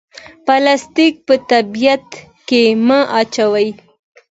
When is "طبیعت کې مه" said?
1.49-2.99